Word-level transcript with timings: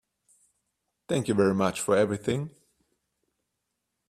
Thank 1.07 1.27
you 1.27 1.35
very 1.35 1.53
much 1.53 1.79
for 1.79 1.95
everything. 1.95 2.49